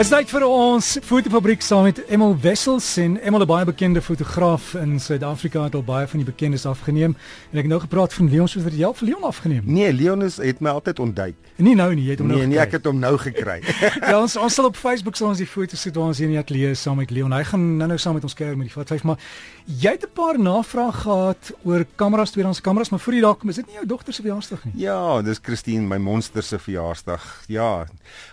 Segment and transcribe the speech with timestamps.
[0.00, 4.00] Dit is tyd vir ons fotofabriek saam met Emil Wessels en Emil 'n baie bekende
[4.00, 7.12] fotograaf in Suid-Afrika het al baie van die bekendes afgeneem
[7.52, 9.62] en ek het nou gepraat van Leon soos wat jy al vir Leon afgeneem.
[9.64, 11.34] Nee, Leon is het my altyd ontduik.
[11.56, 12.66] Nie nou nie, jy het hom nee, nou Nee, gekry.
[12.66, 13.60] ek het hom nou gekry.
[14.10, 16.32] ja, ons ons sal op Facebook sal ons die foto's sit waar ons hier in
[16.32, 17.32] die ateljee saam met Leon.
[17.32, 19.18] Hy gaan nou-nou saam met ons kuier met die vat 5, maar
[19.66, 23.48] jy het 'n paar navrae gehad oor kameras, tweedehands kameras, maar voor jy daar kom,
[23.50, 24.72] is dit nie jou dogter se verjaarsdag nie?
[24.76, 27.44] ja, dis Christine, my monster se verjaarsdag.
[27.48, 27.86] Ja.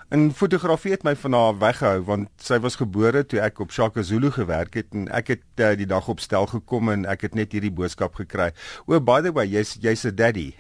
[0.09, 4.04] En fotografie het my van haar weggehou want sy was gebore toe ek op Shaka
[4.06, 7.38] Zulu gewerk het en ek het uh, die dag op stel gekom en ek het
[7.38, 8.52] net hierdie boodskap gekry.
[8.86, 10.54] O, by the way, jy's jy's 'n daddy.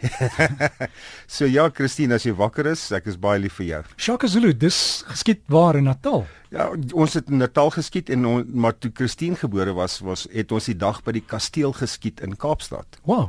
[1.35, 3.83] so ja, Christine, as jy wakker is, ek is baie lief vir jou.
[3.97, 6.25] Shaka Zulu, dis geskied waar in Natal.
[6.49, 10.51] Ja, ons het in Natal geskiet en on, maar toe Christine gebore was, was het
[10.55, 13.01] ons die dag by die kasteel geskiet in Kaapstad.
[13.03, 13.27] Wow.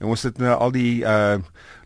[0.00, 1.38] En ons het nou al die uh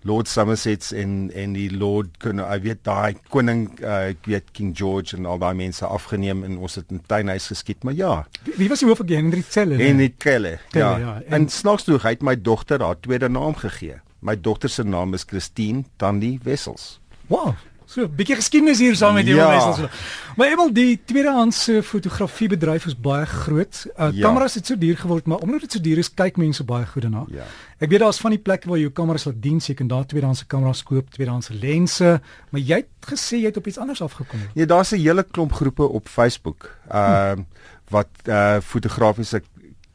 [0.02, 4.70] Lord Somersets en en die Lord kon ek weet daai koning uh ek weet King
[4.76, 8.54] George en al daai mense afgeneem en ons het in tuinhuis geskiet, maar ja, Wie,
[8.56, 9.76] wie was die hoofagent Henry Celle?
[9.76, 10.10] Kelle.
[10.18, 10.96] Kelle, Ja.
[10.98, 14.00] ja, en- En, en snaaks toe hy het my dogter haar tweede naam gegee.
[14.22, 17.00] My dogter se naam is Christine Tandy Wessels.
[17.28, 17.54] Wow.
[17.90, 19.48] So 'n bietjie geskiedenis hier saam met jou Ja.
[19.50, 19.90] Wessels.
[20.36, 23.86] Maar eenmal die tweedehandse fotografiebedryf is baie groot.
[23.98, 24.26] Uh, Ja.
[24.26, 27.02] kameras het so duur geword, maar omdat dit so duur is, kyk mense baie goed
[27.02, 27.24] daarna.
[27.28, 27.42] Ja.
[27.78, 30.46] Ek weet daar's van die plekke waar jou kameras laat dien, jy kan daar tweedehandse
[30.46, 34.38] kameras koop, tweedehandse lense, maar jy het gesê jy het op iets anders afgekom.
[34.54, 36.76] Ja, daar's 'n hele klomp groepe op Facebook.
[36.90, 37.44] Ehm uh,
[37.88, 39.42] wat uh fotografiese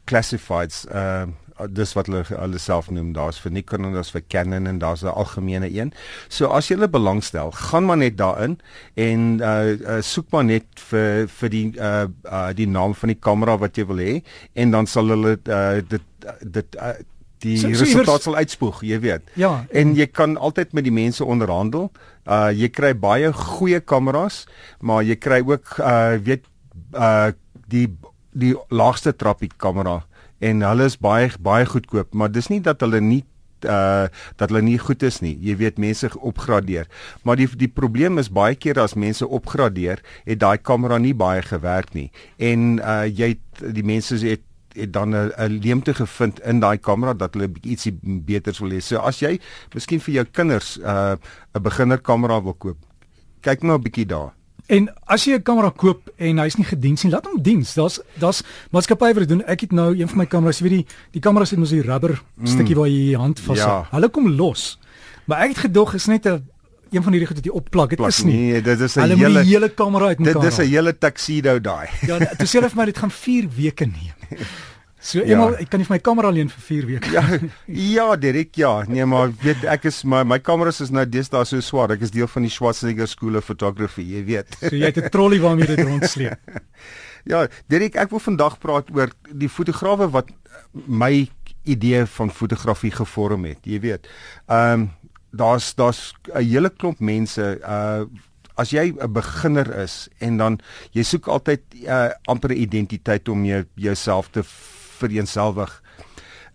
[0.04, 1.34] classifieds ehm uh,
[1.72, 3.12] dis wat hulle hulle self noem.
[3.16, 5.92] Daar's vir Nikon en daar's vir Canon en daar's 'n algemene een.
[6.28, 8.58] So as jy hulle belangstel, gaan maar net daarin
[8.94, 13.20] en uh, uh soek maar net vir vir die uh, uh die naam van die
[13.20, 14.22] kamera wat jy wil hê
[14.54, 16.02] en dan sal hulle uh, dit
[16.42, 16.92] dit uh,
[17.38, 19.22] die So- resultaat sal uitspoeg, jy weet.
[19.34, 21.90] Ja, En jy kan altyd met die mense onderhandel.
[22.26, 24.46] Uh jy kry baie goeie kameras,
[24.80, 26.44] maar jy kry ook uh weet
[26.94, 27.32] uh
[27.68, 27.88] die
[28.32, 30.04] die laagste trappie kamera
[30.38, 33.24] en hulle is baie baie goedkoop, maar dis nie dat hulle nie
[33.64, 35.36] uh dat hulle nie goed is nie.
[35.40, 36.88] Jy weet mense opgradeer.
[37.24, 41.42] Maar die die probleem is baie keer as mense opgradeer, het daai kamera nie baie
[41.42, 42.10] gewerk nie.
[42.36, 44.44] En uh jy het, die mense het
[44.76, 48.80] het dan 'n leemte gevind in daai kamera dat hulle ietsie beters wil hê.
[48.80, 49.40] So as jy
[49.74, 51.16] miskien vir jou kinders 'n uh,
[51.54, 52.76] 'n beginner kamera wil koop,
[53.40, 54.35] kyk nou 'n bietjie daar.
[54.66, 57.74] En as jy 'n kamera koop en hy's nie gediens nie, laat hom diens.
[57.74, 59.44] Daar's daar's maatskappye wat dit doen.
[59.46, 61.82] Ek het nou een van my kameras, jy weet die die kameras het mos die
[61.82, 63.58] rubber stukkie waar jy jou hand vas.
[63.58, 63.86] Ja.
[63.90, 64.78] Hulle kom los.
[65.26, 66.42] Maar ek het gedog is net 'n
[66.90, 67.90] een van hierdie goed wat jy opplak.
[67.90, 68.34] Dit is nie.
[68.52, 70.46] Nee, dit is 'n hele hele kamera uit dit mekaar.
[70.46, 71.88] is 'n hele tuxedo daai.
[72.06, 74.14] Ja, toe sê hulle vir my dit gaan 4 weke neem.
[75.06, 75.24] So Ja.
[75.36, 77.10] eenmal ek kan nie vir my kamera leen vir 4 weke.
[77.14, 77.22] Ja,
[77.96, 78.72] ja, Derek, ja.
[78.90, 81.92] Nee, maar weet ek is my my kameras is nou deesdae so swaar.
[81.94, 84.56] Ek is deel van die Schwarzenegger School of Photography, jy weet.
[84.60, 86.38] So jy het 'n trolly waarmee dit rondsleep.
[87.26, 90.30] Ja, Derek, ek wil vandag praat oor die fotograwe wat
[90.72, 91.28] my
[91.66, 94.06] idee van fotografie gevorm het, jy weet.
[94.48, 94.90] Ehm um,
[95.36, 98.04] daar's daar's 'n hele klomp mense uh
[98.56, 100.58] as jy 'n beginner is en dan
[100.92, 104.42] jy soek altyd uh amper 'n identiteit om jou jouself te
[105.00, 105.82] vereenselwig.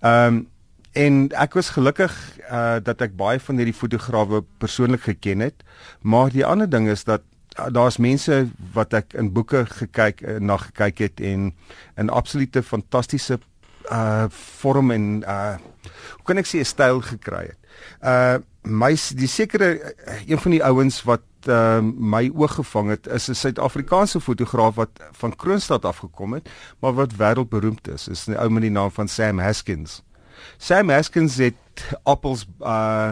[0.01, 0.47] Ehm um,
[0.91, 2.11] en ek was gelukkig
[2.51, 5.63] uh dat ek baie van hierdie fotograwe persoonlik geken het,
[6.01, 7.23] maar die ander ding is dat
[7.59, 11.53] uh, daar's mense wat ek in boeke gekyk uh, na gekyk het en
[11.95, 13.39] 'n absolute fantastiese
[13.91, 15.55] uh vorm en uh
[16.17, 17.59] hoe kan ek sê 'n styl gekry het.
[18.03, 19.95] Uh my die sekere
[20.27, 24.89] een van die ouens wat uh, my oog gevang het is 'n Suid-Afrikaanse fotograaf wat
[25.11, 28.07] van Kroonstad afgekom het, maar wat wêreldberoemd is.
[28.07, 30.03] Is 'n ou met die naam van Sam Haskins.
[30.57, 31.55] Sam Haskins het
[32.03, 33.11] appels uh,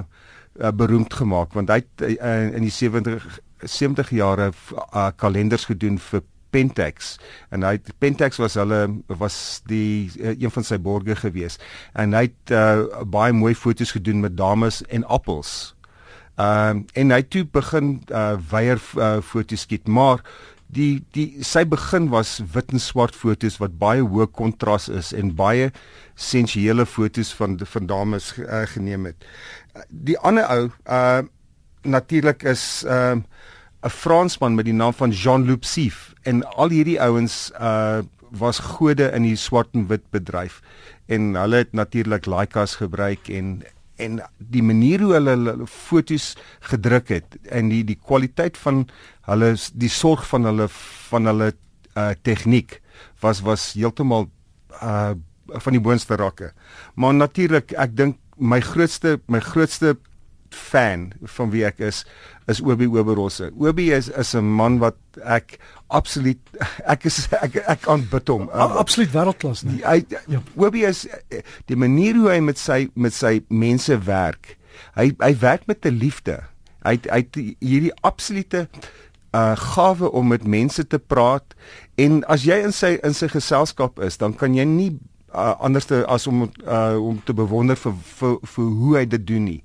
[0.59, 4.51] uh beroemd gemaak want hy het uh, in die 70 70 jare
[4.93, 7.17] uh, kalenders gedoen vir Pentax
[7.53, 11.59] en hy Pentax was hulle was die uh, een van sy borge gewees
[11.93, 15.75] en hy het uh, baie mooi foto's gedoen met dames en appels.
[16.39, 20.23] Ehm uh, en hy toe begin uh, weier uh, foto's skiet maar
[20.71, 25.33] die die sy begin was wit en swart foto's wat baie hoë kontras is en
[25.35, 25.71] baie
[26.15, 29.27] sensuele foto's van van dames uh, geneem het.
[29.89, 31.25] Die ander ou uh
[31.83, 33.23] natuurlik is ehm uh,
[33.87, 38.01] 'n Fransman met die naam van Jean-Luc Sief en al hierdie ouens uh
[38.31, 40.61] was gode in die swart en wit bedryf
[41.07, 43.63] en hulle het natuurlik Leicas gebruik en
[43.99, 46.33] en die manier hoe hulle hulle fotos
[46.71, 48.85] gedruk het en die die kwaliteit van
[49.29, 50.69] hulle die sorg van hulle
[51.11, 51.51] van hulle
[51.97, 52.79] uh tegniek
[53.23, 54.29] was was heeltemal
[54.81, 55.15] uh
[55.49, 56.51] van die boonste rakke.
[56.93, 59.95] Maar natuurlik ek dink my grootste my grootste
[60.55, 62.05] fan van wie ek is
[62.49, 63.51] is Obi Oberrosse.
[63.57, 66.39] Obi is is 'n man wat ek absoluut
[66.93, 68.49] ek is ek ek aanbid hom.
[68.53, 69.83] Um, absoluut wêreldklas, nee.
[69.85, 70.41] Hy ja.
[70.55, 71.07] Obi is
[71.65, 74.57] die manier hoe hy met sy met sy mense werk.
[74.95, 76.41] Hy hy werk met 'n liefde.
[76.83, 77.27] Hy hy
[77.59, 78.67] hierdie absolute
[79.33, 81.53] uh gawe om met mense te praat
[81.97, 84.97] en as jy in sy in sy geselskap is, dan kan jy nie
[85.33, 89.43] uh, anderste as om uh, om te bewonder vir, vir vir hoe hy dit doen
[89.43, 89.63] nie.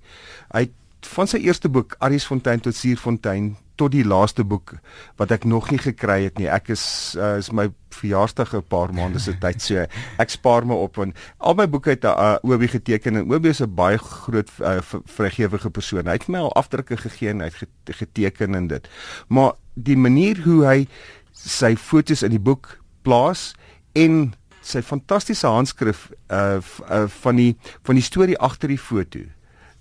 [0.53, 0.69] Hy
[1.15, 4.77] van sy eerste boek Aries Fontein tot Suurfontein tot die laaste boek
[5.19, 6.47] wat ek nog nie gekry het nie.
[6.51, 6.85] Ek is
[7.19, 9.87] uh, is my verjaarsdag 'n paar maande se tyd so
[10.19, 13.49] ek spaar my op want al my boeke het 'n uh, Obi geteken en Obi
[13.49, 16.07] is 'n baie groot uh, vrygewige persoon.
[16.07, 17.69] Hy het my al afdrukke gegee en hy het
[17.99, 18.89] geteken en dit.
[19.29, 20.89] Maar die manier hoe hy
[21.33, 23.55] sy fotos in die boek plaas
[23.93, 24.35] en
[24.65, 26.59] sy fantastiese handskrif uh,
[26.89, 27.53] uh van die
[27.85, 29.21] van die storie agter die foto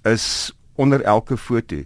[0.03, 1.83] is onder elke foto.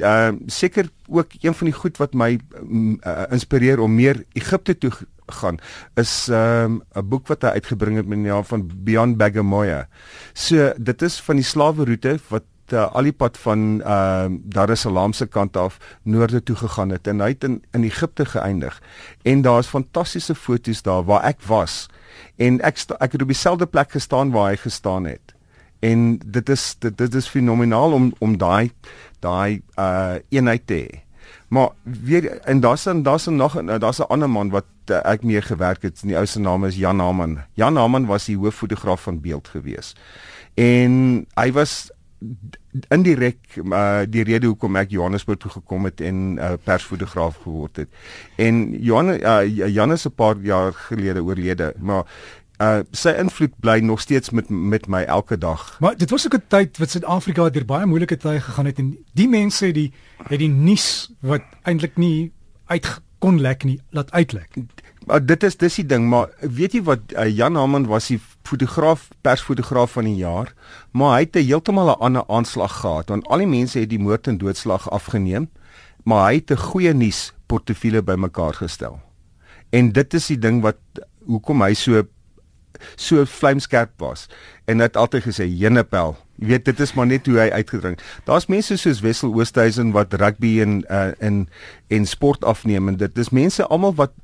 [0.00, 4.78] Ehm uh, seker ook een van die goed wat my uh, inspireer om meer Egipte
[4.78, 4.92] toe
[5.30, 5.58] gaan
[5.94, 9.84] is ehm, 'n um, boek wat hy uitgebring het met die naam van Beyond Bagamoyo.
[10.32, 14.38] So dit is van die slawe roete wat uh, al die pad van ehm uh,
[14.44, 17.84] Dar es Salaam se kant af noorde toe gegaan het en hy het in in
[17.84, 18.82] Egipte geëindig.
[19.22, 21.88] En daar's fantastiese foto's daar waar ek was
[22.36, 25.34] en ek ek het op dieselfde plek gestaan waar hy gestaan het
[25.80, 28.72] en dit is dit, dit is fenomenaal om om daai
[29.20, 31.00] daai uh eenheid te hê.
[31.48, 35.42] Maar weer en daar's dan daar's nog daar's 'n ander man wat uh, ek mee
[35.42, 36.00] gewerk het.
[36.02, 37.38] Die ou se naam is Jan Haman.
[37.52, 39.96] Jan Haman was die hooffotograaf van Beeld gewees.
[40.54, 41.90] En hy was
[42.88, 47.88] indirek uh, die rede hoekom ek Johannesburg toe gekom het en uh, persfotograaf geword het.
[48.36, 52.04] En Johan uh, Jan is 'n paar jaar gelede oorlede, maar
[52.60, 55.76] uh sy invloed bly nog steeds met met my elke dag.
[55.80, 58.98] Maar dit was ook 'n tyd wat Suid-Afrika deur baie moeilike tye gegaan het en
[59.12, 59.92] die mense het die
[60.28, 62.32] het die nuus wat eintlik nie
[62.66, 64.48] uit kon lek nie laat uitlek.
[65.06, 68.20] Maar dit is dis die ding, maar weet jy wat uh, Jan Haman was die
[68.42, 70.54] fotograaf persfotograaf van die jaar,
[70.92, 73.98] maar hy het 'n heeltemal 'n ander aanslag gehad want al die mense het die
[73.98, 75.50] moord en doodslag afgeneem,
[76.04, 79.00] maar hy het 'n goeie nuus portefeulje bymekaar gestel.
[79.70, 80.78] En dit is die ding wat
[81.26, 82.02] hoekom hy so
[82.96, 84.26] so vlamskerp was
[84.70, 88.48] en het altyd gesê Jenepel jy weet dit is maar net hoe hy uitgedrink daar's
[88.52, 91.42] mense soos Wessel Oosthuizen wat rugby en uh, en
[91.92, 94.14] en sport afneem en dit is mense almal wat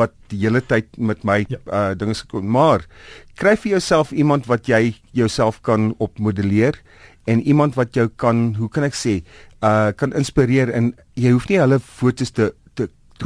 [0.00, 1.60] wat die hele tyd met my ja.
[1.66, 2.86] uh, dinge gekom maar
[3.40, 6.80] kry vir jouself iemand wat jy jouself kan opmodelleer
[7.30, 9.20] en iemand wat jou kan hoe kan ek sê
[9.62, 12.50] uh, kan inspireer en jy hoef nie hulle fotos te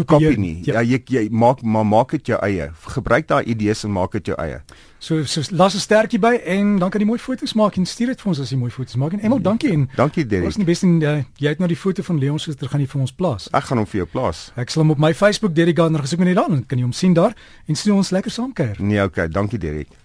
[0.03, 0.59] kopie nie.
[0.67, 2.71] Ja, ja jy, jy maak maar maak dit jou eie.
[2.97, 4.59] Gebruik daai idees en maak dit jou eie.
[4.99, 8.07] So so las 'n stertjie by en dan kan jy mooi foto's maak en stuur
[8.07, 9.13] dit vir ons as jy mooi foto's maak.
[9.13, 10.45] En Emel, dankie en Dankie Derek.
[10.45, 12.87] Ons is die beste uh, jy het nou die foto van Leon Suster gaan jy
[12.87, 13.49] vir ons plaas.
[13.53, 14.53] Ek gaan hom vir jou plaas.
[14.57, 16.93] Ek sal hom op my Facebook Derek Gardner gesoek met net dan kan jy hom
[16.93, 17.37] sien daar
[17.67, 18.77] en sien ons lekker saam kuier.
[18.81, 20.04] Nee, okay, dankie Derek.